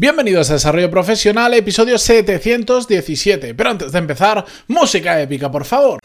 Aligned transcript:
Bienvenidos 0.00 0.48
a 0.48 0.54
Desarrollo 0.54 0.90
Profesional, 0.90 1.52
episodio 1.52 1.98
717. 1.98 3.54
Pero 3.54 3.68
antes 3.68 3.92
de 3.92 3.98
empezar, 3.98 4.46
música 4.66 5.20
épica, 5.20 5.50
por 5.50 5.66
favor. 5.66 5.98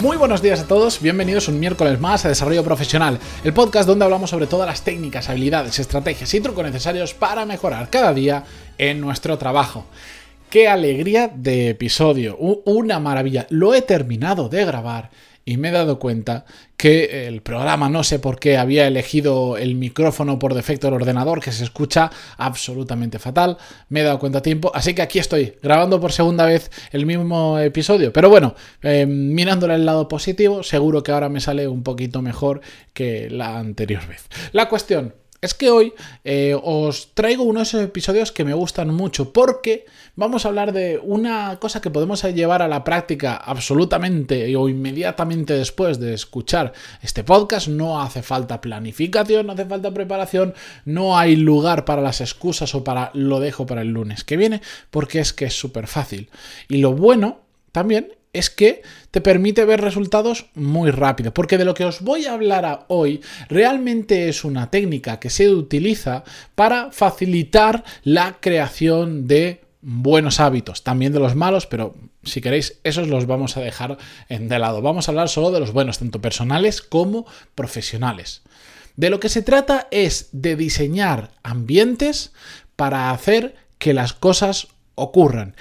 Muy 0.00 0.16
buenos 0.16 0.40
días 0.40 0.60
a 0.60 0.68
todos, 0.68 1.02
bienvenidos 1.02 1.48
un 1.48 1.58
miércoles 1.58 1.98
más 1.98 2.24
a 2.24 2.28
Desarrollo 2.28 2.62
Profesional, 2.62 3.18
el 3.42 3.52
podcast 3.52 3.88
donde 3.88 4.04
hablamos 4.04 4.30
sobre 4.30 4.46
todas 4.46 4.68
las 4.68 4.82
técnicas, 4.82 5.28
habilidades, 5.28 5.80
estrategias 5.80 6.32
y 6.32 6.40
trucos 6.40 6.64
necesarios 6.64 7.14
para 7.14 7.44
mejorar 7.46 7.90
cada 7.90 8.14
día 8.14 8.44
en 8.78 9.00
nuestro 9.00 9.36
trabajo. 9.38 9.86
Qué 10.50 10.66
alegría 10.66 11.30
de 11.32 11.68
episodio, 11.68 12.36
una 12.36 12.98
maravilla. 12.98 13.46
Lo 13.50 13.72
he 13.72 13.82
terminado 13.82 14.48
de 14.48 14.64
grabar 14.64 15.10
y 15.44 15.58
me 15.58 15.68
he 15.68 15.70
dado 15.70 16.00
cuenta 16.00 16.44
que 16.76 17.28
el 17.28 17.40
programa, 17.40 17.88
no 17.88 18.02
sé 18.02 18.18
por 18.18 18.40
qué, 18.40 18.56
había 18.58 18.88
elegido 18.88 19.56
el 19.56 19.76
micrófono 19.76 20.40
por 20.40 20.54
defecto 20.54 20.88
del 20.88 20.94
ordenador, 20.94 21.40
que 21.40 21.52
se 21.52 21.62
escucha 21.62 22.10
absolutamente 22.36 23.20
fatal. 23.20 23.58
Me 23.90 24.00
he 24.00 24.02
dado 24.02 24.18
cuenta 24.18 24.40
a 24.40 24.42
tiempo, 24.42 24.72
así 24.74 24.92
que 24.92 25.02
aquí 25.02 25.20
estoy, 25.20 25.54
grabando 25.62 26.00
por 26.00 26.10
segunda 26.10 26.46
vez 26.46 26.72
el 26.90 27.06
mismo 27.06 27.60
episodio. 27.60 28.12
Pero 28.12 28.28
bueno, 28.28 28.56
eh, 28.82 29.06
mirándole 29.06 29.76
el 29.76 29.86
lado 29.86 30.08
positivo, 30.08 30.64
seguro 30.64 31.04
que 31.04 31.12
ahora 31.12 31.28
me 31.28 31.40
sale 31.40 31.68
un 31.68 31.84
poquito 31.84 32.22
mejor 32.22 32.60
que 32.92 33.30
la 33.30 33.56
anterior 33.56 34.04
vez. 34.08 34.26
La 34.50 34.68
cuestión, 34.68 35.14
es 35.40 35.54
que 35.54 35.70
hoy 35.70 35.94
eh, 36.24 36.56
os 36.62 37.14
traigo 37.14 37.44
uno 37.44 37.60
de 37.60 37.64
esos 37.64 37.82
episodios 37.82 38.30
que 38.30 38.44
me 38.44 38.52
gustan 38.52 38.94
mucho 38.94 39.32
porque 39.32 39.86
vamos 40.14 40.44
a 40.44 40.48
hablar 40.48 40.72
de 40.72 41.00
una 41.02 41.58
cosa 41.58 41.80
que 41.80 41.90
podemos 41.90 42.22
llevar 42.24 42.60
a 42.60 42.68
la 42.68 42.84
práctica 42.84 43.36
absolutamente 43.36 44.54
o 44.56 44.68
inmediatamente 44.68 45.54
después 45.54 45.98
de 45.98 46.12
escuchar 46.14 46.72
este 47.02 47.24
podcast. 47.24 47.68
No 47.68 48.02
hace 48.02 48.22
falta 48.22 48.60
planificación, 48.60 49.46
no 49.46 49.54
hace 49.54 49.64
falta 49.64 49.92
preparación, 49.92 50.54
no 50.84 51.16
hay 51.16 51.36
lugar 51.36 51.84
para 51.84 52.02
las 52.02 52.20
excusas 52.20 52.74
o 52.74 52.84
para 52.84 53.10
lo 53.14 53.40
dejo 53.40 53.66
para 53.66 53.82
el 53.82 53.88
lunes 53.88 54.24
que 54.24 54.36
viene 54.36 54.60
porque 54.90 55.20
es 55.20 55.32
que 55.32 55.46
es 55.46 55.58
súper 55.58 55.86
fácil. 55.86 56.28
Y 56.68 56.78
lo 56.78 56.92
bueno 56.92 57.40
también 57.72 58.12
es 58.32 58.50
que 58.50 58.82
te 59.10 59.20
permite 59.20 59.64
ver 59.64 59.80
resultados 59.80 60.46
muy 60.54 60.90
rápido. 60.90 61.34
Porque 61.34 61.58
de 61.58 61.64
lo 61.64 61.74
que 61.74 61.84
os 61.84 62.00
voy 62.00 62.26
a 62.26 62.34
hablar 62.34 62.84
hoy 62.88 63.20
realmente 63.48 64.28
es 64.28 64.44
una 64.44 64.70
técnica 64.70 65.18
que 65.18 65.30
se 65.30 65.48
utiliza 65.50 66.24
para 66.54 66.92
facilitar 66.92 67.84
la 68.04 68.38
creación 68.40 69.26
de 69.26 69.62
buenos 69.82 70.40
hábitos, 70.40 70.84
también 70.84 71.12
de 71.12 71.20
los 71.20 71.34
malos, 71.34 71.66
pero 71.66 71.94
si 72.22 72.40
queréis, 72.40 72.78
esos 72.84 73.08
los 73.08 73.26
vamos 73.26 73.56
a 73.56 73.60
dejar 73.60 73.96
de 74.28 74.58
lado. 74.58 74.82
Vamos 74.82 75.08
a 75.08 75.12
hablar 75.12 75.28
solo 75.28 75.50
de 75.50 75.60
los 75.60 75.72
buenos, 75.72 75.98
tanto 75.98 76.20
personales 76.20 76.82
como 76.82 77.26
profesionales. 77.54 78.42
De 78.96 79.08
lo 79.08 79.20
que 79.20 79.30
se 79.30 79.42
trata 79.42 79.88
es 79.90 80.28
de 80.32 80.56
diseñar 80.56 81.30
ambientes 81.42 82.32
para 82.76 83.10
hacer 83.10 83.56
que 83.78 83.94
las 83.94 84.12
cosas 84.12 84.68
ocurran. 84.94 85.54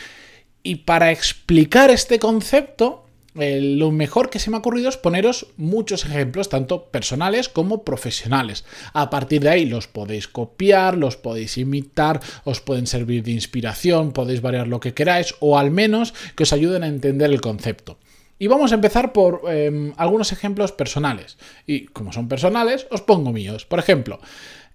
Y 0.69 0.75
para 0.75 1.09
explicar 1.09 1.89
este 1.89 2.19
concepto, 2.19 3.07
lo 3.33 3.89
mejor 3.89 4.29
que 4.29 4.37
se 4.37 4.51
me 4.51 4.55
ha 4.55 4.59
ocurrido 4.59 4.87
es 4.87 4.97
poneros 4.97 5.47
muchos 5.57 6.05
ejemplos, 6.05 6.47
tanto 6.47 6.91
personales 6.91 7.49
como 7.49 7.83
profesionales. 7.83 8.65
A 8.93 9.09
partir 9.09 9.41
de 9.41 9.49
ahí 9.49 9.65
los 9.65 9.87
podéis 9.87 10.27
copiar, 10.27 10.95
los 10.95 11.17
podéis 11.17 11.57
imitar, 11.57 12.19
os 12.43 12.61
pueden 12.61 12.85
servir 12.85 13.23
de 13.23 13.31
inspiración, 13.31 14.11
podéis 14.11 14.41
variar 14.41 14.67
lo 14.67 14.79
que 14.79 14.93
queráis 14.93 15.33
o 15.39 15.57
al 15.57 15.71
menos 15.71 16.13
que 16.35 16.43
os 16.43 16.53
ayuden 16.53 16.83
a 16.83 16.87
entender 16.87 17.31
el 17.31 17.41
concepto. 17.41 17.97
Y 18.37 18.45
vamos 18.45 18.71
a 18.71 18.75
empezar 18.75 19.11
por 19.11 19.41
em, 19.51 19.91
algunos 19.97 20.31
ejemplos 20.31 20.71
personales. 20.71 21.39
Y 21.65 21.85
como 21.85 22.13
son 22.13 22.27
personales, 22.27 22.85
os 22.91 23.01
pongo 23.01 23.33
míos. 23.33 23.65
Por 23.65 23.79
ejemplo, 23.79 24.19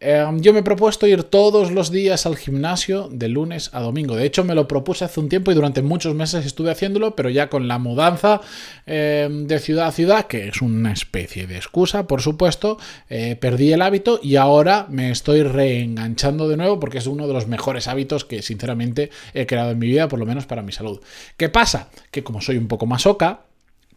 Em, 0.00 0.41
yo 0.41 0.53
me 0.53 0.60
he 0.60 0.62
propuesto 0.62 1.06
ir 1.06 1.25
todos 1.25 1.71
los 1.71 1.91
días 1.91 2.27
al 2.27 2.37
gimnasio 2.37 3.09
de 3.10 3.28
lunes 3.28 3.71
a 3.72 3.81
domingo. 3.81 4.16
De 4.16 4.27
hecho, 4.27 4.44
me 4.44 4.55
lo 4.55 4.69
propuse 4.69 5.05
hace 5.05 5.21
un 5.21 5.28
tiempo 5.28 5.50
y 5.50 5.55
durante 5.55 5.82
muchos 5.82 6.15
meses 6.15 6.44
estuve 6.44 6.71
haciéndolo, 6.71 7.16
pero 7.16 7.31
ya 7.31 7.49
con 7.49 7.69
la 7.69 7.78
mudanza 7.78 8.41
em, 8.87 9.47
de 9.47 9.59
ciudad 9.59 9.88
a 9.88 9.93
ciudad, 9.93 10.27
que 10.27 10.49
es 10.49 10.60
una 10.60 10.93
especie 10.93 11.47
de 11.47 11.56
excusa, 11.56 12.06
por 12.06 12.21
supuesto, 12.21 12.78
eh, 13.09 13.37
perdí 13.37 13.72
el 13.72 13.82
hábito 13.82 14.21
y 14.22 14.37
ahora 14.37 14.87
me 14.91 15.10
estoy 15.10 15.43
reenganchando 15.43 16.49
de 16.49 16.56
nuevo 16.56 16.81
porque 16.81 16.99
es 16.99 17.06
uno 17.06 17.26
de 17.26 17.32
los 17.32 17.47
mejores 17.47 17.88
hábitos 17.88 18.25
que 18.25 18.43
sinceramente 18.43 19.11
he 19.32 19.47
creado 19.47 19.71
en 19.71 19.78
mi 19.78 19.87
vida, 19.87 20.09
por 20.09 20.19
lo 20.19 20.26
menos 20.26 20.47
para 20.47 20.62
mi 20.62 20.72
salud. 20.72 21.00
¿Qué 21.37 21.49
pasa? 21.49 21.88
Que 22.11 22.22
como 22.22 22.41
soy 22.41 22.56
un 22.56 22.69
poco 22.69 22.87
más 22.87 23.06
oca, 23.06 23.44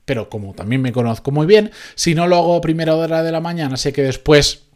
pero 0.06 0.30
como 0.30 0.54
también 0.54 0.82
me 0.82 0.94
conozco 0.94 1.32
muy 1.32 1.46
bien, 1.46 1.72
si 1.96 2.16
no 2.16 2.28
lo 2.28 2.38
hago 2.38 2.56
a 2.56 2.62
primera 2.62 2.96
hora 2.96 3.24
de 3.24 3.32
la 3.34 3.42
mañana, 3.42 3.76
sé 3.76 3.92
que 3.92 4.04
después 4.04 4.67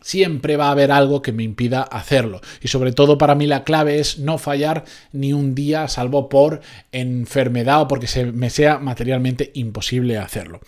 siempre 0.00 0.56
va 0.56 0.68
a 0.68 0.72
haber 0.72 0.92
algo 0.92 1.22
que 1.22 1.32
me 1.32 1.42
impida 1.42 1.82
hacerlo. 1.82 2.40
Y 2.62 2.68
sobre 2.68 2.92
todo 2.92 3.18
para 3.18 3.34
mí 3.34 3.46
la 3.46 3.64
clave 3.64 3.98
es 3.98 4.18
no 4.18 4.38
fallar 4.38 4.84
ni 5.12 5.32
un 5.32 5.54
día, 5.54 5.88
salvo 5.88 6.28
por 6.28 6.60
enfermedad 6.92 7.82
o 7.82 7.88
porque 7.88 8.06
se 8.06 8.26
me 8.26 8.50
sea 8.50 8.78
materialmente 8.78 9.50
imposible 9.54 10.18
hacerlo. 10.18 10.60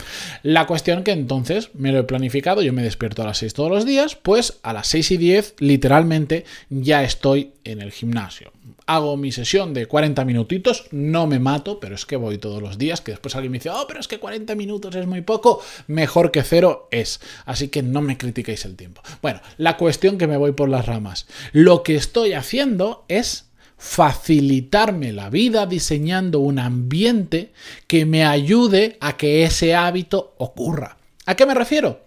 La 0.42 0.66
cuestión 0.66 1.04
que 1.04 1.12
entonces 1.12 1.70
me 1.74 1.92
lo 1.92 2.00
he 2.00 2.04
planificado, 2.04 2.62
yo 2.62 2.72
me 2.72 2.82
despierto 2.82 3.22
a 3.22 3.26
las 3.26 3.38
6 3.38 3.54
todos 3.54 3.70
los 3.70 3.86
días, 3.86 4.16
pues 4.16 4.58
a 4.62 4.72
las 4.72 4.88
6 4.88 5.12
y 5.12 5.16
10 5.16 5.54
literalmente 5.58 6.44
ya 6.68 7.02
estoy 7.02 7.52
en 7.64 7.80
el 7.80 7.92
gimnasio 7.92 8.52
hago 8.86 9.16
mi 9.16 9.32
sesión 9.32 9.74
de 9.74 9.86
40 9.86 10.24
minutitos, 10.24 10.86
no 10.90 11.26
me 11.26 11.38
mato, 11.38 11.80
pero 11.80 11.94
es 11.94 12.06
que 12.06 12.16
voy 12.16 12.38
todos 12.38 12.62
los 12.62 12.78
días, 12.78 13.00
que 13.00 13.12
después 13.12 13.34
alguien 13.34 13.52
me 13.52 13.58
dice, 13.58 13.70
oh, 13.70 13.84
pero 13.86 14.00
es 14.00 14.08
que 14.08 14.18
40 14.18 14.54
minutos 14.54 14.94
es 14.94 15.06
muy 15.06 15.22
poco, 15.22 15.62
mejor 15.86 16.30
que 16.30 16.42
cero 16.42 16.88
es. 16.90 17.20
Así 17.46 17.68
que 17.68 17.82
no 17.82 18.00
me 18.00 18.18
critiquéis 18.18 18.64
el 18.64 18.76
tiempo. 18.76 19.02
Bueno, 19.22 19.40
la 19.56 19.76
cuestión 19.76 20.18
que 20.18 20.26
me 20.26 20.36
voy 20.36 20.52
por 20.52 20.68
las 20.68 20.86
ramas. 20.86 21.26
Lo 21.52 21.82
que 21.82 21.96
estoy 21.96 22.32
haciendo 22.32 23.04
es 23.08 23.50
facilitarme 23.80 25.12
la 25.12 25.30
vida 25.30 25.64
diseñando 25.64 26.40
un 26.40 26.58
ambiente 26.58 27.52
que 27.86 28.04
me 28.04 28.26
ayude 28.26 28.98
a 29.00 29.16
que 29.16 29.44
ese 29.44 29.74
hábito 29.74 30.34
ocurra. 30.36 30.98
¿A 31.24 31.34
qué 31.34 31.46
me 31.46 31.54
refiero? 31.54 32.02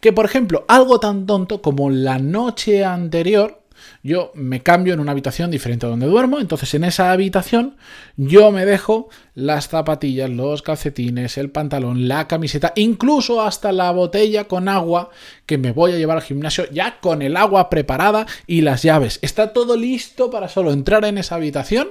Que, 0.00 0.12
por 0.12 0.24
ejemplo, 0.24 0.64
algo 0.68 1.00
tan 1.00 1.26
tonto 1.26 1.60
como 1.60 1.90
la 1.90 2.20
noche 2.20 2.84
anterior 2.84 3.60
yo 4.02 4.32
me 4.34 4.62
cambio 4.62 4.94
en 4.94 5.00
una 5.00 5.12
habitación 5.12 5.50
diferente 5.50 5.86
a 5.86 5.88
donde 5.88 6.06
duermo, 6.06 6.38
entonces 6.38 6.72
en 6.74 6.84
esa 6.84 7.12
habitación 7.12 7.76
yo 8.16 8.50
me 8.52 8.64
dejo 8.64 9.08
las 9.34 9.68
zapatillas, 9.68 10.30
los 10.30 10.62
calcetines, 10.62 11.38
el 11.38 11.50
pantalón, 11.50 12.08
la 12.08 12.28
camiseta, 12.28 12.72
incluso 12.76 13.42
hasta 13.42 13.72
la 13.72 13.90
botella 13.90 14.44
con 14.44 14.68
agua 14.68 15.10
que 15.44 15.58
me 15.58 15.72
voy 15.72 15.92
a 15.92 15.96
llevar 15.96 16.16
al 16.18 16.22
gimnasio 16.22 16.68
ya 16.70 17.00
con 17.00 17.22
el 17.22 17.36
agua 17.36 17.70
preparada 17.70 18.26
y 18.46 18.62
las 18.62 18.82
llaves. 18.82 19.18
Está 19.22 19.52
todo 19.52 19.76
listo 19.76 20.30
para 20.30 20.48
solo 20.48 20.72
entrar 20.72 21.04
en 21.04 21.18
esa 21.18 21.34
habitación, 21.34 21.88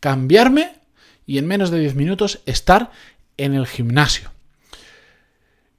cambiarme 0.00 0.72
y 1.26 1.38
en 1.38 1.46
menos 1.46 1.70
de 1.70 1.80
10 1.80 1.94
minutos 1.94 2.40
estar 2.46 2.90
en 3.36 3.54
el 3.54 3.66
gimnasio. 3.66 4.30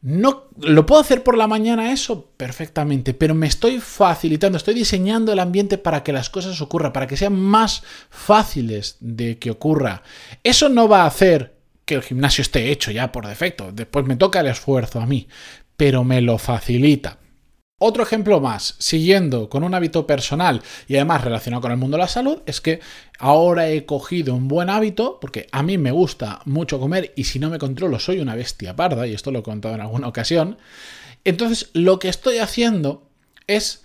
No, 0.07 0.43
lo 0.59 0.85
puedo 0.85 1.01
hacer 1.01 1.23
por 1.23 1.35
la 1.35 1.47
mañana 1.47 1.91
eso 1.91 2.29
perfectamente, 2.37 3.15
pero 3.15 3.33
me 3.33 3.47
estoy 3.47 3.79
facilitando, 3.79 4.55
estoy 4.55 4.75
diseñando 4.75 5.33
el 5.33 5.39
ambiente 5.39 5.79
para 5.79 6.03
que 6.03 6.13
las 6.13 6.29
cosas 6.29 6.61
ocurran, 6.61 6.93
para 6.93 7.07
que 7.07 7.17
sean 7.17 7.33
más 7.33 7.81
fáciles 8.11 8.97
de 8.99 9.39
que 9.39 9.49
ocurra. 9.49 10.03
Eso 10.43 10.69
no 10.69 10.87
va 10.87 11.01
a 11.01 11.07
hacer 11.07 11.55
que 11.85 11.95
el 11.95 12.03
gimnasio 12.03 12.43
esté 12.43 12.69
hecho 12.69 12.91
ya 12.91 13.11
por 13.11 13.25
defecto, 13.25 13.71
después 13.71 14.05
me 14.05 14.15
toca 14.15 14.41
el 14.41 14.45
esfuerzo 14.45 15.01
a 15.01 15.07
mí, 15.07 15.27
pero 15.75 16.03
me 16.03 16.21
lo 16.21 16.37
facilita. 16.37 17.17
Otro 17.77 18.03
ejemplo 18.03 18.39
más, 18.39 18.75
siguiendo 18.79 19.49
con 19.49 19.65
un 19.65 19.73
hábito 19.73 20.07
personal 20.07 20.61
y 20.87 20.95
además 20.95 21.25
relacionado 21.25 21.61
con 21.61 21.71
el 21.73 21.77
mundo 21.77 21.97
de 21.97 22.03
la 22.03 22.07
salud, 22.07 22.41
es 22.45 22.61
que 22.61 22.79
ahora 23.19 23.67
he 23.69 23.85
cogido 23.85 24.33
un 24.33 24.47
buen 24.47 24.69
hábito, 24.69 25.19
porque 25.19 25.47
a 25.51 25.61
mí 25.61 25.77
me 25.77 25.91
gusta 25.91 26.39
mucho 26.45 26.79
comer 26.79 27.11
y 27.17 27.25
si 27.25 27.37
no 27.37 27.49
me 27.49 27.59
controlo 27.59 27.99
soy 27.99 28.19
una 28.19 28.33
bestia 28.33 28.77
parda, 28.77 29.05
y 29.05 29.13
esto 29.13 29.29
lo 29.29 29.39
he 29.39 29.43
contado 29.43 29.75
en 29.75 29.81
alguna 29.81 30.07
ocasión. 30.07 30.57
Entonces 31.25 31.69
lo 31.73 31.99
que 31.99 32.07
estoy 32.07 32.37
haciendo 32.37 33.09
es 33.45 33.83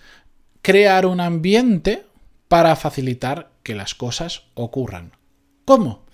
crear 0.62 1.04
un 1.04 1.20
ambiente 1.20 2.04
para 2.46 2.76
facilitar 2.76 3.50
que 3.64 3.74
las 3.74 3.96
cosas 3.96 4.44
ocurran. 4.54 5.16
¿Cómo? 5.64 6.06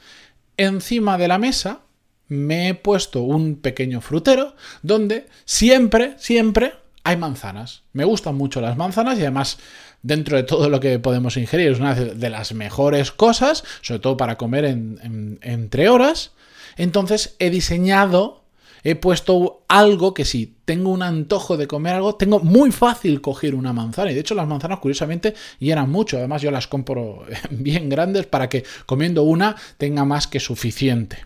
Encima 0.56 1.18
de 1.18 1.28
la 1.28 1.36
mesa 1.36 1.82
me 2.26 2.70
he 2.70 2.74
puesto 2.74 3.20
un 3.20 3.56
pequeño 3.56 4.00
frutero 4.00 4.56
donde 4.82 5.26
siempre, 5.44 6.14
siempre 6.16 6.85
hay 7.06 7.16
manzanas. 7.16 7.82
Me 7.92 8.04
gustan 8.04 8.34
mucho 8.34 8.60
las 8.60 8.76
manzanas 8.76 9.16
y 9.16 9.22
además 9.22 9.58
dentro 10.02 10.36
de 10.36 10.42
todo 10.42 10.68
lo 10.68 10.80
que 10.80 10.98
podemos 10.98 11.36
ingerir 11.36 11.70
es 11.70 11.78
una 11.78 11.94
de 11.94 12.30
las 12.30 12.52
mejores 12.52 13.12
cosas, 13.12 13.62
sobre 13.80 14.00
todo 14.00 14.16
para 14.16 14.36
comer 14.36 14.64
entre 14.64 15.88
horas. 15.88 16.32
Entonces 16.76 17.36
he 17.38 17.50
diseñado 17.50 18.42
he 18.82 18.94
puesto 18.94 19.64
algo 19.68 20.14
que 20.14 20.24
si 20.24 20.54
tengo 20.64 20.90
un 20.90 21.02
antojo 21.02 21.56
de 21.56 21.66
comer 21.66 21.94
algo, 21.94 22.14
tengo 22.16 22.40
muy 22.40 22.70
fácil 22.72 23.20
coger 23.20 23.54
una 23.54 23.72
manzana. 23.72 24.10
Y 24.10 24.14
de 24.14 24.20
hecho 24.20 24.34
las 24.34 24.48
manzanas 24.48 24.80
curiosamente 24.80 25.34
llenan 25.60 25.90
mucho. 25.90 26.16
Además 26.16 26.42
yo 26.42 26.50
las 26.50 26.66
compro 26.66 27.24
bien 27.50 27.88
grandes 27.88 28.26
para 28.26 28.48
que 28.48 28.64
comiendo 28.84 29.22
una 29.22 29.54
tenga 29.78 30.04
más 30.04 30.26
que 30.26 30.40
suficiente. 30.40 31.24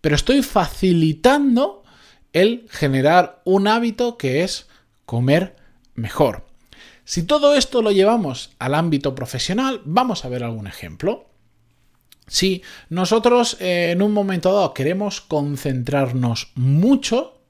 Pero 0.00 0.14
estoy 0.14 0.42
facilitando 0.42 1.82
el 2.32 2.66
generar 2.68 3.40
un 3.44 3.68
hábito 3.68 4.18
que 4.18 4.42
es 4.42 4.66
comer 5.06 5.56
mejor. 5.94 6.46
Si 7.04 7.22
todo 7.22 7.54
esto 7.54 7.82
lo 7.82 7.92
llevamos 7.92 8.50
al 8.58 8.74
ámbito 8.74 9.14
profesional, 9.14 9.82
vamos 9.84 10.24
a 10.24 10.28
ver 10.28 10.42
algún 10.42 10.66
ejemplo. 10.66 11.26
Si 12.26 12.62
nosotros 12.88 13.58
eh, 13.60 13.90
en 13.90 14.00
un 14.00 14.12
momento 14.12 14.52
dado 14.52 14.72
queremos 14.72 15.20
concentrarnos 15.20 16.52
mucho, 16.54 17.42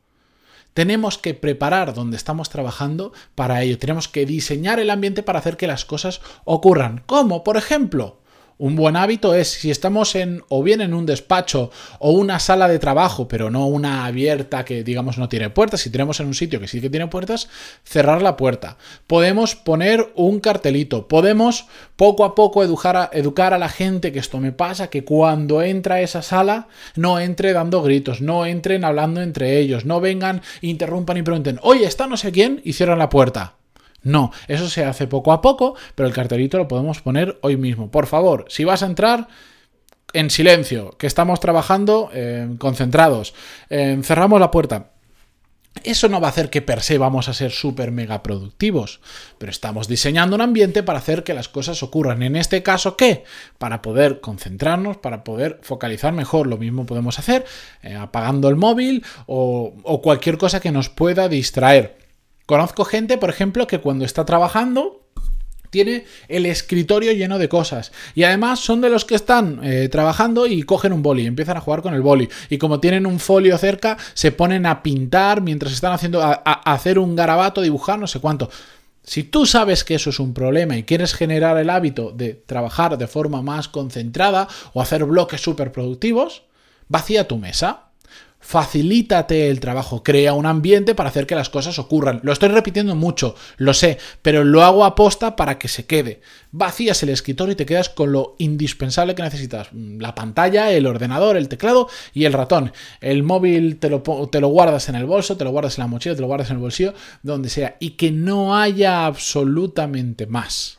tenemos 0.74 1.18
que 1.18 1.34
preparar 1.34 1.94
donde 1.94 2.16
estamos 2.16 2.50
trabajando 2.50 3.12
para 3.36 3.62
ello. 3.62 3.78
Tenemos 3.78 4.08
que 4.08 4.26
diseñar 4.26 4.80
el 4.80 4.90
ambiente 4.90 5.22
para 5.22 5.38
hacer 5.38 5.56
que 5.56 5.68
las 5.68 5.84
cosas 5.84 6.20
ocurran. 6.44 7.04
¿Cómo? 7.06 7.44
Por 7.44 7.56
ejemplo, 7.56 8.20
un 8.58 8.76
buen 8.76 8.96
hábito 8.96 9.34
es 9.34 9.48
si 9.48 9.70
estamos 9.70 10.14
en 10.14 10.42
o 10.48 10.62
bien 10.62 10.80
en 10.80 10.94
un 10.94 11.06
despacho 11.06 11.70
o 11.98 12.12
una 12.12 12.38
sala 12.38 12.68
de 12.68 12.78
trabajo, 12.78 13.28
pero 13.28 13.50
no 13.50 13.66
una 13.66 14.06
abierta 14.06 14.64
que 14.64 14.84
digamos 14.84 15.18
no 15.18 15.28
tiene 15.28 15.50
puertas, 15.50 15.80
si 15.80 15.90
tenemos 15.90 16.20
en 16.20 16.26
un 16.26 16.34
sitio 16.34 16.60
que 16.60 16.68
sí 16.68 16.80
que 16.80 16.90
tiene 16.90 17.08
puertas, 17.08 17.48
cerrar 17.82 18.22
la 18.22 18.36
puerta. 18.36 18.76
Podemos 19.06 19.56
poner 19.56 20.12
un 20.14 20.40
cartelito, 20.40 21.08
podemos 21.08 21.66
poco 21.96 22.24
a 22.24 22.34
poco 22.34 22.62
educar 22.62 22.96
a, 22.96 23.10
educar 23.12 23.54
a 23.54 23.58
la 23.58 23.68
gente 23.68 24.12
que 24.12 24.18
esto 24.18 24.38
me 24.38 24.52
pasa, 24.52 24.88
que 24.88 25.04
cuando 25.04 25.62
entra 25.62 25.96
a 25.96 26.00
esa 26.00 26.22
sala 26.22 26.68
no 26.96 27.18
entre 27.18 27.52
dando 27.52 27.82
gritos, 27.82 28.20
no 28.20 28.46
entren 28.46 28.84
hablando 28.84 29.22
entre 29.22 29.58
ellos, 29.58 29.84
no 29.84 30.00
vengan, 30.00 30.42
interrumpan 30.60 31.16
y 31.16 31.22
pregunten, 31.22 31.58
oye, 31.62 31.86
está 31.86 32.06
no 32.06 32.16
sé 32.16 32.32
quién 32.32 32.60
y 32.64 32.74
cierran 32.74 32.98
la 32.98 33.08
puerta. 33.08 33.54
No, 34.04 34.30
eso 34.48 34.68
se 34.68 34.84
hace 34.84 35.06
poco 35.06 35.32
a 35.32 35.40
poco, 35.40 35.74
pero 35.94 36.06
el 36.06 36.14
cartelito 36.14 36.58
lo 36.58 36.68
podemos 36.68 37.00
poner 37.00 37.38
hoy 37.42 37.56
mismo. 37.56 37.90
Por 37.90 38.06
favor, 38.06 38.44
si 38.48 38.64
vas 38.64 38.82
a 38.82 38.86
entrar, 38.86 39.28
en 40.14 40.30
silencio, 40.30 40.96
que 40.96 41.06
estamos 41.06 41.40
trabajando 41.40 42.08
eh, 42.14 42.48
concentrados, 42.58 43.34
eh, 43.68 43.98
cerramos 44.02 44.40
la 44.40 44.50
puerta. 44.50 44.92
Eso 45.82 46.08
no 46.08 46.20
va 46.20 46.28
a 46.28 46.30
hacer 46.30 46.50
que 46.50 46.62
per 46.62 46.82
se 46.82 46.98
vamos 46.98 47.28
a 47.28 47.34
ser 47.34 47.50
súper 47.50 47.90
mega 47.90 48.22
productivos, 48.22 49.00
pero 49.38 49.50
estamos 49.50 49.88
diseñando 49.88 50.36
un 50.36 50.40
ambiente 50.40 50.84
para 50.84 51.00
hacer 51.00 51.24
que 51.24 51.34
las 51.34 51.48
cosas 51.48 51.82
ocurran. 51.82 52.22
En 52.22 52.36
este 52.36 52.62
caso, 52.62 52.96
¿qué? 52.96 53.24
Para 53.58 53.82
poder 53.82 54.20
concentrarnos, 54.20 54.98
para 54.98 55.24
poder 55.24 55.58
focalizar 55.62 56.12
mejor. 56.12 56.46
Lo 56.46 56.58
mismo 56.58 56.86
podemos 56.86 57.18
hacer 57.18 57.44
eh, 57.82 57.96
apagando 57.96 58.48
el 58.48 58.54
móvil 58.54 59.04
o 59.26 60.00
cualquier 60.00 60.38
cosa 60.38 60.60
que 60.60 60.70
nos 60.70 60.90
pueda 60.90 61.28
distraer. 61.28 62.03
Conozco 62.46 62.84
gente, 62.84 63.18
por 63.18 63.30
ejemplo, 63.30 63.66
que 63.66 63.80
cuando 63.80 64.04
está 64.04 64.24
trabajando 64.24 65.00
tiene 65.74 66.04
el 66.28 66.46
escritorio 66.46 67.10
lleno 67.10 67.36
de 67.36 67.48
cosas. 67.48 67.90
Y 68.14 68.22
además 68.22 68.60
son 68.60 68.80
de 68.80 68.90
los 68.90 69.04
que 69.04 69.16
están 69.16 69.58
eh, 69.64 69.88
trabajando 69.90 70.46
y 70.46 70.62
cogen 70.62 70.92
un 70.92 71.02
boli, 71.02 71.26
empiezan 71.26 71.56
a 71.56 71.60
jugar 71.60 71.82
con 71.82 71.94
el 71.94 72.00
boli. 72.00 72.28
Y 72.48 72.58
como 72.58 72.78
tienen 72.78 73.06
un 73.06 73.18
folio 73.18 73.58
cerca, 73.58 73.98
se 74.14 74.30
ponen 74.30 74.66
a 74.66 74.84
pintar 74.84 75.40
mientras 75.40 75.72
están 75.72 75.92
haciendo, 75.92 76.22
a, 76.22 76.32
hacer 76.32 77.00
un 77.00 77.16
garabato, 77.16 77.60
dibujar, 77.60 77.98
no 77.98 78.06
sé 78.06 78.20
cuánto. 78.20 78.50
Si 79.02 79.24
tú 79.24 79.46
sabes 79.46 79.82
que 79.82 79.96
eso 79.96 80.10
es 80.10 80.20
un 80.20 80.32
problema 80.32 80.76
y 80.76 80.84
quieres 80.84 81.12
generar 81.12 81.58
el 81.58 81.68
hábito 81.68 82.12
de 82.12 82.34
trabajar 82.34 82.96
de 82.96 83.08
forma 83.08 83.42
más 83.42 83.66
concentrada 83.66 84.46
o 84.74 84.80
hacer 84.80 85.04
bloques 85.04 85.40
súper 85.40 85.72
productivos, 85.72 86.44
vacía 86.88 87.26
tu 87.26 87.36
mesa 87.36 87.83
facilítate 88.44 89.48
el 89.48 89.58
trabajo, 89.58 90.02
crea 90.02 90.34
un 90.34 90.44
ambiente 90.44 90.94
para 90.94 91.08
hacer 91.08 91.26
que 91.26 91.34
las 91.34 91.48
cosas 91.48 91.78
ocurran. 91.78 92.20
Lo 92.22 92.30
estoy 92.30 92.50
repitiendo 92.50 92.94
mucho, 92.94 93.34
lo 93.56 93.72
sé, 93.72 93.96
pero 94.20 94.44
lo 94.44 94.62
hago 94.62 94.84
a 94.84 94.94
posta 94.94 95.34
para 95.34 95.58
que 95.58 95.66
se 95.66 95.86
quede. 95.86 96.20
Vacías 96.52 97.02
el 97.02 97.08
escritorio 97.08 97.54
y 97.54 97.56
te 97.56 97.64
quedas 97.64 97.88
con 97.88 98.12
lo 98.12 98.36
indispensable 98.38 99.14
que 99.14 99.22
necesitas. 99.22 99.68
La 99.72 100.14
pantalla, 100.14 100.70
el 100.70 100.86
ordenador, 100.86 101.38
el 101.38 101.48
teclado 101.48 101.88
y 102.12 102.26
el 102.26 102.34
ratón. 102.34 102.72
El 103.00 103.22
móvil 103.22 103.78
te 103.78 103.88
lo, 103.88 104.00
guardas 104.48 104.90
en 104.90 104.96
el 104.96 105.06
bolso, 105.06 105.38
te 105.38 105.44
lo 105.44 105.50
guardas 105.50 105.78
en 105.78 105.84
la 105.84 105.88
mochila, 105.88 106.14
te 106.14 106.20
lo 106.20 106.26
guardas 106.26 106.50
en 106.50 106.56
el 106.56 106.62
bolsillo, 106.62 106.92
donde 107.22 107.48
sea. 107.48 107.78
Y 107.80 107.92
que 107.92 108.12
no 108.12 108.58
haya 108.58 109.06
absolutamente 109.06 110.26
más. 110.26 110.78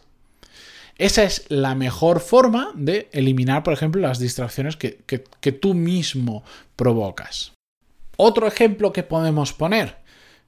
Esa 1.00 1.24
es 1.24 1.46
la 1.50 1.74
mejor 1.74 2.20
forma 2.20 2.72
de 2.76 3.10
eliminar, 3.12 3.64
por 3.64 3.74
ejemplo, 3.74 4.00
las 4.02 4.20
distracciones 4.20 4.78
que 4.78 5.52
tú 5.52 5.74
mismo 5.74 6.44
provocas. 6.76 7.55
Otro 8.18 8.48
ejemplo 8.48 8.92
que 8.92 9.04
podemos 9.04 9.54
poner, 9.54 9.98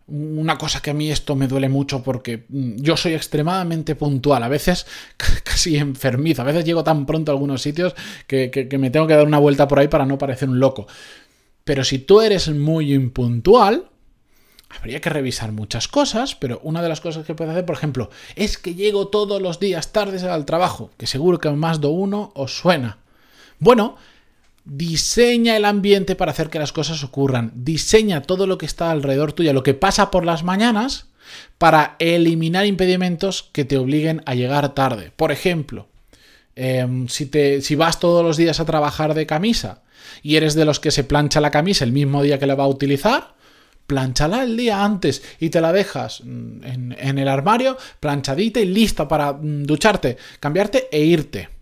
una 0.07 0.57
cosa 0.57 0.81
que 0.81 0.91
a 0.91 0.93
mí 0.93 1.11
esto 1.11 1.35
me 1.35 1.47
duele 1.47 1.67
mucho 1.67 2.01
porque 2.01 2.45
mm, 2.47 2.77
yo 2.77 2.95
soy 2.95 3.13
extremadamente 3.13 3.95
puntual, 3.95 4.41
a 4.43 4.47
veces 4.47 4.87
casi 5.43 5.77
enfermizo, 5.77 6.41
a 6.41 6.45
veces 6.45 6.65
llego 6.65 6.83
tan 6.83 7.05
pronto 7.05 7.31
a 7.31 7.35
algunos 7.35 7.61
sitios 7.61 7.93
que, 8.25 8.67
me 8.79 8.89
tengo 8.89 9.07
que 9.07 9.15
dar 9.15 9.27
una 9.27 9.39
vuelta 9.39 9.67
por 9.67 9.79
ahí 9.79 9.87
para 9.87 10.05
no 10.05 10.17
parecer 10.17 10.49
un 10.49 10.59
loco. 10.59 10.87
Pero 11.63 11.83
si 11.83 11.99
tú 11.99 12.21
eres 12.21 12.49
muy 12.49 12.93
impuntual, 12.93 13.89
habría 14.69 15.01
que 15.01 15.09
revisar 15.09 15.51
muchas 15.51 15.89
cosas, 15.89 16.35
pero 16.35 16.61
una 16.63 16.81
de 16.81 16.87
las 16.87 17.01
cosas 17.01 17.25
que 17.25 17.35
puedes 17.35 17.51
hacer, 17.51 17.65
por 17.65 17.75
ejemplo, 17.75 18.09
es 18.37 18.57
que 18.57 18.75
llego 18.75 19.09
todos 19.09 19.41
los 19.41 19.59
días 19.59 19.91
tardes 19.91 20.23
al 20.23 20.45
trabajo, 20.45 20.91
que 20.97 21.07
seguro 21.07 21.39
que 21.39 21.49
más 21.49 21.81
de 21.81 21.87
uno 21.87 22.31
os 22.35 22.57
suena. 22.57 22.99
Bueno, 23.59 23.97
Diseña 24.69 25.55
el 25.55 25.63
ambiente 25.63 26.17
para 26.17 26.31
hacer 26.31 26.49
que 26.49 26.59
las 26.59 26.73
cosas 26.73 27.01
ocurran. 27.01 27.53
Diseña 27.55 28.23
todo 28.23 28.47
lo 28.47 28.57
que 28.57 28.65
está 28.65 28.91
alrededor 28.91 29.31
tuya, 29.31 29.53
lo 29.53 29.63
que 29.63 29.73
pasa 29.73 30.11
por 30.11 30.25
las 30.25 30.43
mañanas, 30.43 31.07
para 31.57 31.95
eliminar 31.99 32.65
impedimentos 32.65 33.49
que 33.53 33.63
te 33.63 33.77
obliguen 33.77 34.23
a 34.25 34.35
llegar 34.35 34.75
tarde. 34.75 35.13
Por 35.15 35.31
ejemplo, 35.31 35.87
em, 36.55 37.07
si, 37.07 37.27
te, 37.27 37.61
si 37.61 37.75
vas 37.75 38.01
todos 38.01 38.25
los 38.25 38.35
días 38.35 38.59
a 38.59 38.65
trabajar 38.65 39.13
de 39.13 39.25
camisa 39.25 39.83
y 40.21 40.35
eres 40.35 40.53
de 40.53 40.65
los 40.65 40.81
que 40.81 40.91
se 40.91 41.05
plancha 41.05 41.39
la 41.39 41.51
camisa 41.51 41.85
el 41.85 41.93
mismo 41.93 42.21
día 42.21 42.37
que 42.37 42.47
la 42.47 42.55
va 42.55 42.65
a 42.65 42.67
utilizar, 42.67 43.35
planchala 43.87 44.43
el 44.43 44.57
día 44.57 44.83
antes 44.83 45.23
y 45.39 45.49
te 45.49 45.61
la 45.61 45.71
dejas 45.71 46.21
mm, 46.25 46.63
en, 46.65 46.95
en 46.99 47.17
el 47.19 47.29
armario 47.29 47.77
planchadita 48.01 48.59
y 48.59 48.65
lista 48.65 49.07
para 49.07 49.31
mm, 49.31 49.63
ducharte, 49.63 50.17
cambiarte 50.41 50.89
e 50.91 51.05
irte. 51.05 51.56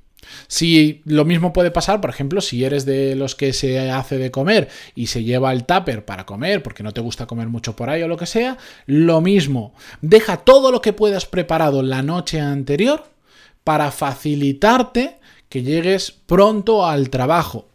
Si 0.48 1.02
lo 1.06 1.26
mismo 1.26 1.54
puede 1.54 1.72
pasar, 1.72 2.02
por 2.02 2.10
ejemplo, 2.10 2.42
si 2.42 2.64
eres 2.64 2.86
de 2.86 3.16
los 3.16 3.36
que 3.36 3.54
se 3.54 3.92
hace 3.92 4.18
de 4.18 4.32
comer 4.32 4.70
y 4.96 5.08
se 5.08 5.24
lleva 5.24 5.52
el 5.52 5.66
tupper 5.66 6.06
para 6.06 6.26
comer 6.26 6.64
porque 6.64 6.84
no 6.84 6.94
te 6.94 7.02
gusta 7.02 7.28
comer 7.28 7.48
mucho 7.48 7.76
por 7.76 7.90
ahí 7.90 8.02
o 8.04 8.08
lo 8.08 8.18
que 8.18 8.26
sea, 8.26 8.58
lo 8.86 9.22
mismo. 9.22 9.74
Deja 10.02 10.38
todo 10.38 10.72
lo 10.72 10.82
que 10.82 10.94
puedas 10.94 11.26
preparado 11.26 11.82
la 11.82 12.02
noche 12.02 12.40
anterior 12.40 13.04
para 13.64 13.92
facilitarte 13.92 15.18
que 15.50 15.64
llegues 15.64 16.12
pronto 16.12 16.86
al 16.86 17.10
trabajo 17.10 17.68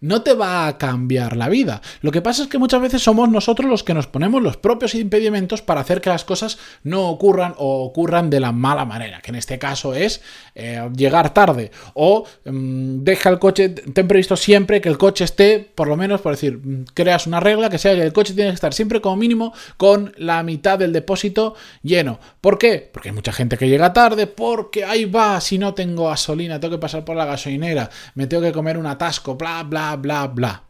no 0.00 0.22
te 0.22 0.34
va 0.34 0.66
a 0.66 0.78
cambiar 0.78 1.36
la 1.36 1.48
vida. 1.48 1.80
Lo 2.00 2.10
que 2.10 2.22
pasa 2.22 2.42
es 2.42 2.48
que 2.48 2.58
muchas 2.58 2.80
veces 2.80 3.02
somos 3.02 3.28
nosotros 3.28 3.68
los 3.68 3.84
que 3.84 3.94
nos 3.94 4.06
ponemos 4.06 4.42
los 4.42 4.56
propios 4.56 4.94
impedimentos 4.94 5.62
para 5.62 5.80
hacer 5.80 6.00
que 6.00 6.10
las 6.10 6.24
cosas 6.24 6.58
no 6.82 7.08
ocurran 7.08 7.54
o 7.58 7.84
ocurran 7.84 8.30
de 8.30 8.40
la 8.40 8.52
mala 8.52 8.84
manera, 8.84 9.20
que 9.20 9.30
en 9.30 9.36
este 9.36 9.58
caso 9.58 9.94
es 9.94 10.22
eh, 10.54 10.88
llegar 10.96 11.34
tarde 11.34 11.70
o 11.94 12.24
mm, 12.44 13.02
deja 13.02 13.30
el 13.30 13.38
coche, 13.38 13.68
ten 13.68 14.08
previsto 14.08 14.36
siempre 14.36 14.80
que 14.80 14.88
el 14.88 14.98
coche 14.98 15.24
esté, 15.24 15.58
por 15.74 15.88
lo 15.88 15.96
menos, 15.96 16.20
por 16.20 16.32
decir, 16.32 16.58
mm, 16.58 16.84
creas 16.94 17.26
una 17.26 17.40
regla 17.40 17.68
que 17.68 17.78
sea 17.78 17.94
que 17.94 18.02
el 18.02 18.12
coche 18.12 18.34
tiene 18.34 18.50
que 18.50 18.54
estar 18.54 18.74
siempre 18.74 19.00
como 19.00 19.16
mínimo 19.16 19.52
con 19.76 20.12
la 20.16 20.42
mitad 20.42 20.78
del 20.78 20.92
depósito 20.92 21.54
lleno. 21.82 22.18
¿Por 22.40 22.58
qué? 22.58 22.88
Porque 22.92 23.10
hay 23.10 23.14
mucha 23.14 23.32
gente 23.32 23.56
que 23.56 23.68
llega 23.68 23.92
tarde, 23.92 24.26
porque 24.26 24.84
ahí 24.84 25.04
va, 25.04 25.40
si 25.40 25.58
no 25.58 25.74
tengo 25.74 26.08
gasolina, 26.08 26.58
tengo 26.60 26.76
que 26.76 26.80
pasar 26.80 27.04
por 27.04 27.16
la 27.16 27.24
gasolinera, 27.24 27.90
me 28.14 28.26
tengo 28.26 28.42
que 28.42 28.52
comer 28.52 28.78
un 28.78 28.86
atasco, 28.86 29.36
bla, 29.36 29.62
bla, 29.62 29.89
bla, 29.96 30.26
bla, 30.26 30.64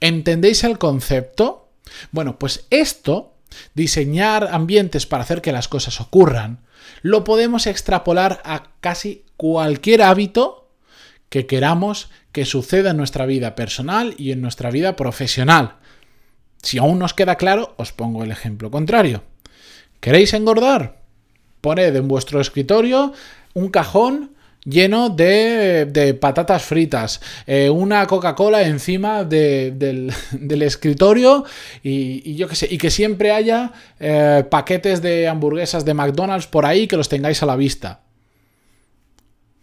¿Entendéis 0.00 0.64
el 0.64 0.78
concepto? 0.78 1.68
Bueno, 2.12 2.38
pues 2.38 2.66
esto, 2.70 3.34
diseñar 3.74 4.48
ambientes 4.50 5.06
para 5.06 5.22
hacer 5.22 5.42
que 5.42 5.52
las 5.52 5.68
cosas 5.68 6.00
ocurran, 6.00 6.60
lo 7.02 7.24
podemos 7.24 7.66
extrapolar 7.66 8.40
a 8.44 8.70
casi 8.80 9.24
cualquier 9.36 10.02
hábito 10.02 10.70
que 11.28 11.46
queramos 11.46 12.10
que 12.32 12.44
suceda 12.44 12.90
en 12.90 12.96
nuestra 12.96 13.26
vida 13.26 13.54
personal 13.54 14.14
y 14.18 14.32
en 14.32 14.40
nuestra 14.40 14.70
vida 14.70 14.96
profesional. 14.96 15.76
Si 16.62 16.78
aún 16.78 16.98
nos 16.98 17.14
queda 17.14 17.36
claro, 17.36 17.74
os 17.76 17.92
pongo 17.92 18.22
el 18.22 18.30
ejemplo 18.30 18.70
contrario. 18.70 19.22
¿Queréis 20.00 20.34
engordar? 20.34 21.02
Poned 21.60 21.94
en 21.96 22.08
vuestro 22.08 22.40
escritorio 22.40 23.12
un 23.54 23.70
cajón 23.70 24.35
lleno 24.66 25.08
de, 25.08 26.18
patatas 26.20 26.64
fritas, 26.64 27.20
eh, 27.46 27.70
una 27.70 28.06
Coca-Cola 28.06 28.62
encima 28.62 29.24
del, 29.24 30.12
escritorio 30.62 31.44
y, 31.82 32.34
yo 32.34 32.48
qué 32.48 32.56
sé, 32.56 32.68
y 32.70 32.78
que 32.78 32.90
siempre 32.90 33.30
haya 33.30 33.72
eh, 34.00 34.44
paquetes 34.50 35.00
de 35.00 35.28
hamburguesas 35.28 35.84
de 35.84 35.94
McDonald's 35.94 36.46
por 36.46 36.66
ahí 36.66 36.86
que 36.86 36.96
los 36.96 37.08
tengáis 37.08 37.42
a 37.42 37.46
la 37.46 37.56
vista. 37.56 38.00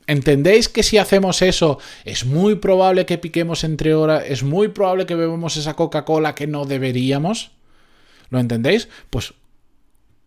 ¿Entendéis 0.05 0.67
que 0.67 0.83
si 0.83 0.97
hacemos 0.97 1.41
eso 1.41 1.79
es 2.03 2.25
muy 2.25 2.55
probable 2.55 3.05
que 3.05 3.17
piquemos 3.17 3.63
entre 3.63 3.93
horas, 3.93 4.23
es 4.27 4.43
muy 4.43 4.67
probable 4.67 5.05
que 5.05 5.15
bebamos 5.15 5.55
esa 5.55 5.75
Coca-Cola 5.75 6.35
que 6.35 6.47
no 6.47 6.65
deberíamos? 6.65 7.51
¿Lo 8.29 8.39
entendéis? 8.39 8.89
Pues 9.09 9.33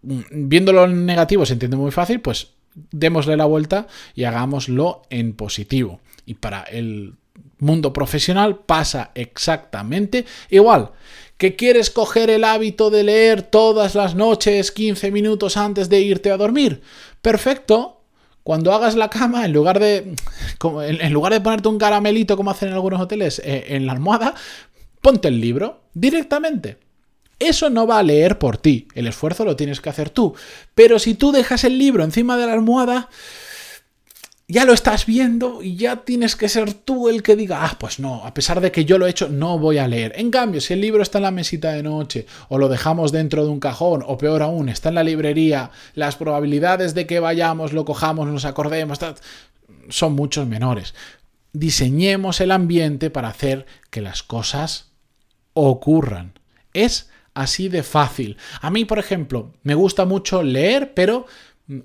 mm, 0.02 0.20
viéndolo 0.30 0.84
en 0.84 1.04
negativo 1.04 1.44
se 1.44 1.54
entiende 1.54 1.76
muy 1.76 1.90
fácil, 1.90 2.20
pues 2.20 2.56
démosle 2.90 3.36
la 3.36 3.46
vuelta 3.46 3.86
y 4.14 4.24
hagámoslo 4.24 5.02
en 5.10 5.34
positivo. 5.34 6.00
Y 6.24 6.34
para 6.34 6.62
el 6.62 7.14
mundo 7.58 7.92
profesional 7.92 8.60
pasa 8.60 9.10
exactamente 9.14 10.26
igual. 10.50 10.92
¿Que 11.36 11.54
quieres 11.54 11.90
coger 11.90 12.30
el 12.30 12.44
hábito 12.44 12.90
de 12.90 13.04
leer 13.04 13.42
todas 13.42 13.94
las 13.94 14.14
noches 14.14 14.72
15 14.72 15.10
minutos 15.10 15.56
antes 15.56 15.88
de 15.88 16.00
irte 16.00 16.30
a 16.30 16.36
dormir? 16.36 16.80
Perfecto, 17.20 18.00
cuando 18.42 18.72
hagas 18.72 18.94
la 18.94 19.10
cama, 19.10 19.44
en 19.44 19.52
lugar 19.52 19.80
de, 19.80 20.14
en 20.62 21.12
lugar 21.12 21.32
de 21.32 21.40
ponerte 21.40 21.68
un 21.68 21.78
caramelito 21.78 22.36
como 22.36 22.50
hacen 22.50 22.68
en 22.68 22.74
algunos 22.74 23.00
hoteles 23.00 23.40
eh, 23.44 23.66
en 23.70 23.86
la 23.86 23.92
almohada, 23.92 24.34
ponte 25.00 25.28
el 25.28 25.40
libro 25.40 25.82
directamente. 25.92 26.78
Eso 27.38 27.68
no 27.68 27.86
va 27.86 27.98
a 27.98 28.02
leer 28.02 28.38
por 28.38 28.56
ti, 28.56 28.88
el 28.94 29.06
esfuerzo 29.06 29.44
lo 29.44 29.56
tienes 29.56 29.80
que 29.80 29.90
hacer 29.90 30.10
tú. 30.10 30.34
Pero 30.74 30.98
si 30.98 31.14
tú 31.14 31.32
dejas 31.32 31.64
el 31.64 31.78
libro 31.78 32.02
encima 32.02 32.36
de 32.36 32.46
la 32.46 32.54
almohada, 32.54 33.10
ya 34.48 34.64
lo 34.64 34.72
estás 34.72 35.06
viendo 35.06 35.60
y 35.60 35.76
ya 35.76 36.04
tienes 36.04 36.36
que 36.36 36.48
ser 36.48 36.72
tú 36.72 37.08
el 37.08 37.22
que 37.22 37.34
diga, 37.34 37.64
ah, 37.64 37.76
pues 37.78 37.98
no, 37.98 38.24
a 38.24 38.32
pesar 38.32 38.60
de 38.60 38.70
que 38.70 38.84
yo 38.84 38.96
lo 38.96 39.06
he 39.06 39.10
hecho, 39.10 39.28
no 39.28 39.58
voy 39.58 39.78
a 39.78 39.88
leer. 39.88 40.12
En 40.16 40.30
cambio, 40.30 40.60
si 40.60 40.72
el 40.72 40.80
libro 40.80 41.02
está 41.02 41.18
en 41.18 41.24
la 41.24 41.30
mesita 41.32 41.72
de 41.72 41.82
noche 41.82 42.26
o 42.48 42.58
lo 42.58 42.68
dejamos 42.68 43.10
dentro 43.10 43.44
de 43.44 43.50
un 43.50 43.58
cajón 43.58 44.04
o 44.06 44.16
peor 44.16 44.42
aún, 44.42 44.68
está 44.68 44.90
en 44.90 44.94
la 44.94 45.04
librería, 45.04 45.70
las 45.94 46.16
probabilidades 46.16 46.94
de 46.94 47.06
que 47.06 47.18
vayamos, 47.18 47.72
lo 47.72 47.84
cojamos, 47.84 48.28
nos 48.28 48.44
acordemos, 48.44 49.00
son 49.88 50.14
muchos 50.14 50.46
menores. 50.46 50.94
Diseñemos 51.52 52.40
el 52.40 52.52
ambiente 52.52 53.10
para 53.10 53.28
hacer 53.28 53.66
que 53.90 54.00
las 54.00 54.22
cosas 54.22 54.92
ocurran. 55.54 56.38
Es 56.72 57.10
así 57.36 57.68
de 57.68 57.82
fácil. 57.82 58.36
A 58.60 58.70
mí, 58.70 58.84
por 58.84 58.98
ejemplo, 58.98 59.52
me 59.62 59.74
gusta 59.74 60.04
mucho 60.04 60.42
leer, 60.42 60.92
pero 60.94 61.26
mm, 61.68 61.80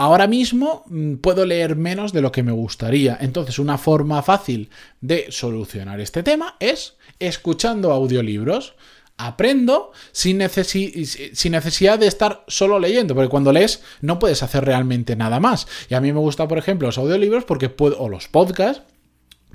Ahora 0.00 0.26
mismo 0.26 0.84
mm, 0.86 1.16
puedo 1.16 1.44
leer 1.44 1.76
menos 1.76 2.14
de 2.14 2.22
lo 2.22 2.32
que 2.32 2.42
me 2.42 2.52
gustaría. 2.52 3.18
Entonces, 3.20 3.58
una 3.58 3.76
forma 3.76 4.22
fácil 4.22 4.70
de 5.02 5.26
solucionar 5.28 6.00
este 6.00 6.22
tema 6.22 6.56
es 6.58 6.96
escuchando 7.18 7.92
audiolibros. 7.92 8.76
Aprendo 9.18 9.92
sin, 10.12 10.38
necesidad 10.38 11.98
de 11.98 12.06
estar 12.06 12.44
solo 12.48 12.78
leyendo, 12.78 13.14
porque 13.14 13.28
cuando 13.28 13.52
lees 13.52 13.82
no 14.00 14.18
puedes 14.18 14.42
hacer 14.42 14.64
realmente 14.64 15.16
nada 15.16 15.38
más. 15.38 15.66
Y 15.90 15.94
a 15.94 16.00
mí 16.00 16.10
me 16.14 16.20
gusta, 16.20 16.48
por 16.48 16.56
ejemplo, 16.56 16.88
los 16.88 16.96
audiolibros 16.96 17.44
porque 17.44 17.68
puedo, 17.68 17.98
o 17.98 18.08
los 18.08 18.28
podcasts, 18.28 18.82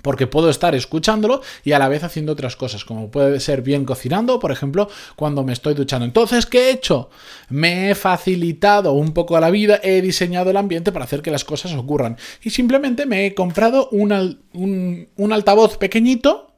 porque 0.06 0.28
puedo 0.28 0.52
estar 0.52 0.76
escuchándolo 0.76 1.42
y 1.64 1.72
a 1.72 1.80
la 1.80 1.90
vez 1.90 2.04
haciendo 2.04 2.34
otras 2.34 2.56
cosas, 2.56 2.86
como 2.86 3.10
puede 3.10 3.40
ser 3.40 3.64
bien 3.64 3.86
cocinando, 3.86 4.38
por 4.38 4.52
ejemplo, 4.52 4.88
cuando 5.16 5.44
me 5.44 5.52
estoy 5.52 5.74
duchando. 5.74 6.06
Entonces, 6.06 6.46
¿qué 6.46 6.70
he 6.70 6.72
hecho? 6.74 7.10
Me 7.50 7.90
he 7.90 7.96
facilitado 7.96 8.94
un 8.94 9.14
poco 9.14 9.40
la 9.40 9.50
vida, 9.50 9.80
he 9.82 10.04
diseñado 10.04 10.52
el 10.52 10.58
ambiente 10.58 10.92
para 10.92 11.06
hacer 11.06 11.24
que 11.24 11.32
las 11.32 11.44
cosas 11.44 11.74
ocurran. 11.74 12.18
Y 12.44 12.52
simplemente 12.52 13.08
me 13.08 13.26
he 13.26 13.34
comprado 13.34 13.90
un, 13.90 14.38
un, 15.18 15.34
altavoz 15.34 15.80
pequeñito 15.80 16.54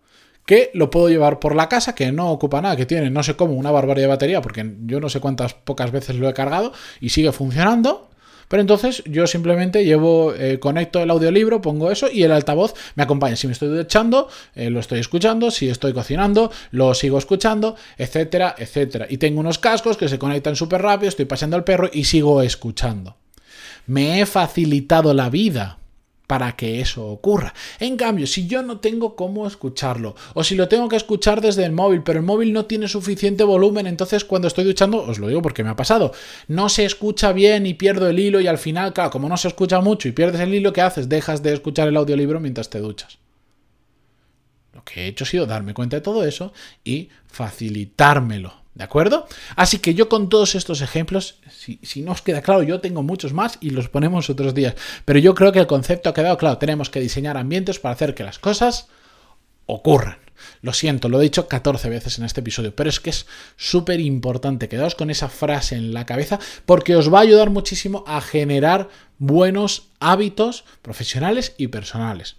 que 0.45 0.69
lo 0.73 0.89
puedo 0.89 1.07
llevar 1.07 1.39
por 1.39 1.55
la 1.55 1.69
casa, 1.69 1.95
que 1.95 2.11
no 2.11 2.29
ocupa 2.31 2.61
nada, 2.61 2.75
que 2.75 2.85
tiene 2.85 3.09
no 3.09 3.23
sé 3.23 3.37
cómo 3.37 3.53
una 3.53 3.71
barbaridad 3.71 4.07
de 4.07 4.09
batería, 4.09 4.41
porque 4.41 4.69
yo 4.81 4.99
no 4.99 5.07
sé 5.07 5.21
cuántas 5.21 5.53
pocas 5.53 5.93
veces 5.93 6.17
lo 6.17 6.27
he 6.27 6.33
cargado 6.33 6.73
y 6.99 7.11
sigue 7.11 7.31
funcionando. 7.31 8.09
Pero 8.47 8.61
entonces 8.61 9.03
yo 9.05 9.27
simplemente 9.27 9.85
llevo, 9.85 10.33
eh, 10.33 10.59
conecto 10.59 11.01
el 11.01 11.09
audiolibro, 11.09 11.61
pongo 11.61 11.91
eso 11.91 12.07
y 12.11 12.23
el 12.23 12.31
altavoz 12.31 12.73
me 12.95 13.03
acompaña. 13.03 13.35
Si 13.35 13.47
me 13.47 13.53
estoy 13.53 13.69
duchando, 13.69 14.29
eh, 14.55 14.69
lo 14.69 14.79
estoy 14.79 14.99
escuchando. 14.99 15.51
Si 15.51 15.69
estoy 15.69 15.93
cocinando, 15.93 16.51
lo 16.71 16.93
sigo 16.93 17.17
escuchando, 17.17 17.75
etcétera, 17.97 18.55
etcétera. 18.57 19.07
Y 19.09 19.17
tengo 19.17 19.39
unos 19.39 19.59
cascos 19.59 19.97
que 19.97 20.07
se 20.07 20.19
conectan 20.19 20.55
súper 20.55 20.81
rápido, 20.81 21.09
estoy 21.09 21.25
paseando 21.25 21.57
al 21.57 21.63
perro 21.63 21.89
y 21.91 22.05
sigo 22.05 22.41
escuchando. 22.41 23.17
Me 23.85 24.21
he 24.21 24.25
facilitado 24.25 25.13
la 25.13 25.29
vida 25.29 25.77
para 26.27 26.57
que 26.57 26.81
eso 26.81 27.07
ocurra. 27.07 27.53
En 27.79 27.95
cambio, 27.95 28.27
si 28.27 28.47
yo 28.47 28.61
no 28.61 28.79
tengo 28.79 29.15
cómo 29.15 29.47
escucharlo, 29.47 30.15
o 30.33 30.43
si 30.43 30.55
lo 30.55 30.67
tengo 30.67 30.89
que 30.89 30.97
escuchar 30.97 31.39
desde 31.39 31.63
el 31.63 31.71
móvil, 31.71 32.03
pero 32.03 32.19
el 32.19 32.25
móvil 32.25 32.51
no 32.51 32.65
tiene 32.65 32.89
suficiente 32.89 33.45
volumen, 33.45 33.87
entonces 33.87 34.25
cuando 34.25 34.49
estoy 34.49 34.65
duchando, 34.65 35.01
os 35.01 35.19
lo 35.19 35.29
digo 35.29 35.41
porque 35.41 35.63
me 35.63 35.69
ha 35.69 35.75
pasado, 35.75 36.11
no 36.49 36.67
se 36.67 36.85
escucha 36.85 37.31
bien 37.31 37.65
y 37.65 37.73
pierdo 37.73 38.09
el 38.09 38.19
hilo 38.19 38.41
y 38.41 38.47
al 38.47 38.57
final, 38.57 38.93
claro, 38.93 39.09
como 39.09 39.29
no 39.29 39.37
se 39.37 39.47
escucha 39.47 39.79
mucho 39.79 40.09
y 40.09 40.11
pierdes 40.11 40.41
el 40.41 40.53
hilo, 40.53 40.73
¿qué 40.73 40.81
haces? 40.81 41.07
Dejas 41.07 41.41
de 41.41 41.53
escuchar 41.53 41.87
el 41.87 41.95
audiolibro 41.95 42.41
mientras 42.41 42.69
te 42.69 42.79
duchas. 42.79 43.17
Lo 44.73 44.83
que 44.83 45.03
he 45.03 45.07
hecho 45.07 45.23
ha 45.23 45.27
sido 45.27 45.45
darme 45.45 45.73
cuenta 45.73 45.95
de 45.95 46.01
todo 46.01 46.25
eso 46.25 46.51
y 46.83 47.09
facilitármelo 47.27 48.66
¿De 48.77 48.83
acuerdo? 48.83 49.27
Así 49.55 49.79
que 49.79 49.95
yo 49.95 50.07
con 50.07 50.29
todos 50.29 50.53
estos 50.53 50.81
ejemplos, 50.81 51.39
si, 51.49 52.03
no 52.03 52.11
os 52.11 52.21
queda 52.21 52.43
claro, 52.43 52.61
yo 52.61 52.79
tengo 52.79 53.01
muchos 53.01 53.33
más 53.33 53.57
y 53.59 53.71
los 53.71 53.89
ponemos 53.89 54.29
otros 54.29 54.53
días. 54.53 54.75
Pero 55.03 55.17
yo 55.17 55.33
creo 55.33 55.51
que 55.51 55.57
el 55.57 55.65
concepto 55.65 56.09
ha 56.09 56.13
quedado 56.13 56.37
claro. 56.37 56.59
Tenemos 56.59 56.91
que 56.91 56.99
diseñar 56.99 57.37
ambientes 57.37 57.79
para 57.79 57.93
hacer 57.95 58.13
que 58.13 58.23
las 58.23 58.37
cosas 58.37 58.87
ocurran. 59.65 60.19
Lo 60.61 60.73
siento, 60.73 61.09
lo 61.09 61.19
he 61.19 61.23
dicho 61.23 61.47
14 61.47 61.89
veces 61.89 62.19
en 62.19 62.25
este 62.25 62.41
episodio, 62.41 62.75
pero 62.75 62.91
es 62.91 62.99
que 62.99 63.09
es 63.09 63.25
súper 63.55 63.99
importante. 63.99 64.69
Quedaos 64.69 64.93
con 64.93 65.09
esa 65.09 65.27
frase 65.27 65.73
en 65.73 65.91
la 65.91 66.05
cabeza 66.05 66.37
porque 66.67 66.95
os 66.95 67.11
va 67.11 67.17
a 67.17 67.23
ayudar 67.23 67.49
muchísimo 67.49 68.03
a 68.05 68.21
generar 68.21 68.89
buenos 69.17 69.87
hábitos 69.99 70.65
profesionales 70.83 71.55
y 71.57 71.69
personales. 71.69 72.35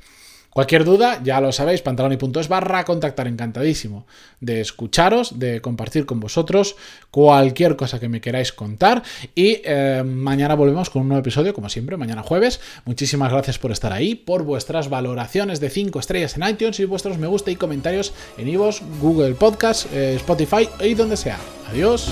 Cualquier 0.58 0.84
duda, 0.84 1.20
ya 1.22 1.40
lo 1.40 1.52
sabéis, 1.52 1.82
pantaloni.es 1.82 2.48
barra 2.48 2.84
contactar, 2.84 3.28
encantadísimo 3.28 4.08
de 4.40 4.60
escucharos, 4.60 5.38
de 5.38 5.60
compartir 5.60 6.04
con 6.04 6.18
vosotros 6.18 6.74
cualquier 7.12 7.76
cosa 7.76 8.00
que 8.00 8.08
me 8.08 8.20
queráis 8.20 8.52
contar 8.52 9.04
y 9.36 9.60
eh, 9.64 10.02
mañana 10.04 10.56
volvemos 10.56 10.90
con 10.90 11.02
un 11.02 11.08
nuevo 11.10 11.20
episodio, 11.20 11.54
como 11.54 11.68
siempre, 11.68 11.96
mañana 11.96 12.24
jueves. 12.24 12.60
Muchísimas 12.86 13.30
gracias 13.30 13.56
por 13.56 13.70
estar 13.70 13.92
ahí, 13.92 14.16
por 14.16 14.42
vuestras 14.42 14.90
valoraciones 14.90 15.60
de 15.60 15.70
5 15.70 16.00
estrellas 16.00 16.36
en 16.36 16.48
iTunes 16.48 16.80
y 16.80 16.86
vuestros 16.86 17.18
me 17.18 17.28
gusta 17.28 17.52
y 17.52 17.54
comentarios 17.54 18.12
en 18.36 18.48
iVoox, 18.48 18.80
Google 19.00 19.36
Podcast, 19.36 19.86
eh, 19.92 20.16
Spotify 20.16 20.68
y 20.80 20.94
donde 20.94 21.16
sea. 21.16 21.38
Adiós. 21.70 22.10